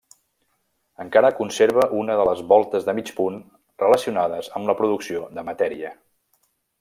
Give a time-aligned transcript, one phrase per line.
[1.03, 3.37] Encara conserva una de les voltes de mig punt
[3.87, 5.93] relacionades amb la producció de matèria.